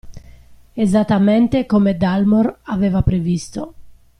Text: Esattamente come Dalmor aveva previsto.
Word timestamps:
Esattamente 0.73 1.67
come 1.67 1.95
Dalmor 1.95 2.61
aveva 2.63 3.03
previsto. 3.03 3.73